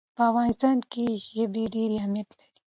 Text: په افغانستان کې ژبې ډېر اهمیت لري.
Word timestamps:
په 0.17 0.21
افغانستان 0.29 0.77
کې 0.91 1.05
ژبې 1.27 1.63
ډېر 1.75 1.89
اهمیت 1.99 2.29
لري. 2.33 2.43